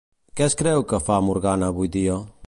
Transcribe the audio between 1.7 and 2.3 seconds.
avui dia?